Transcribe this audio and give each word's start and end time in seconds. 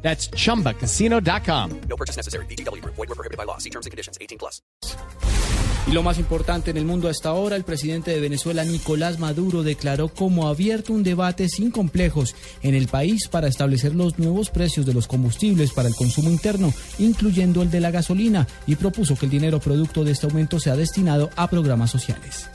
That's 0.00 0.30
chumbacasino.com. 0.30 1.80
No 1.88 1.96
purchase 1.96 2.16
necessary. 2.16 2.46
BGW. 2.46 2.82
Void 2.84 2.96
were 2.96 3.14
prohibited 3.14 3.36
by 3.36 3.44
law. 3.44 3.58
See 3.58 3.70
terms 3.70 3.84
and 3.84 3.90
conditions. 3.90 4.16
18 4.20 4.38
plus. 4.38 4.62
Y 5.88 5.92
lo 5.92 6.02
más 6.02 6.18
importante 6.18 6.70
en 6.70 6.76
el 6.76 6.84
mundo 6.84 7.08
hasta 7.08 7.30
ahora, 7.30 7.56
el 7.56 7.64
presidente 7.64 8.10
de 8.10 8.20
Venezuela, 8.20 8.62
Nicolás 8.62 9.18
Maduro, 9.18 9.62
declaró 9.62 10.08
como 10.08 10.46
abierto 10.46 10.92
un 10.92 11.02
debate 11.02 11.48
sin 11.48 11.70
complejos 11.70 12.34
en 12.62 12.74
el 12.74 12.88
país 12.88 13.26
para 13.28 13.48
establecer 13.48 13.94
los 13.94 14.18
nuevos 14.18 14.50
precios 14.50 14.84
de 14.84 14.92
los 14.92 15.06
combustibles 15.06 15.72
para 15.72 15.88
el 15.88 15.94
consumo 15.94 16.28
interno, 16.28 16.74
incluyendo 16.98 17.62
el 17.62 17.70
de 17.70 17.80
la 17.80 17.90
gasolina, 17.90 18.46
y 18.66 18.76
propuso 18.76 19.16
que 19.16 19.24
el 19.24 19.30
dinero 19.30 19.60
producto 19.60 20.04
de 20.04 20.12
este 20.12 20.26
aumento 20.26 20.60
sea 20.60 20.76
destinado 20.76 21.30
a 21.36 21.48
programas 21.48 21.90
sociales. 21.90 22.50